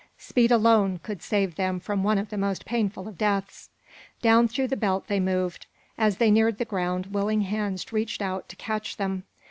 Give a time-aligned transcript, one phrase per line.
[0.17, 3.69] Speed alone could save them from one of the most painful of deaths.
[4.19, 5.67] Down through the belt they moved.
[5.95, 9.25] As they neared the ground willing hands reached out to catch them.